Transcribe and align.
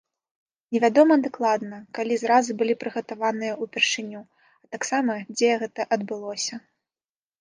Невядома 0.75 1.17
дакладна, 1.25 1.77
калі 1.97 2.17
зразы 2.23 2.51
былі 2.61 2.73
прыгатаваныя 2.83 3.53
ўпершыню, 3.67 4.21
а 4.49 4.73
таксама 4.77 5.11
дзе 5.35 5.51
гэта 5.65 5.81
адбылося. 5.99 6.55